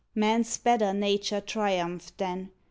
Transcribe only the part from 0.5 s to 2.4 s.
better nature triumphed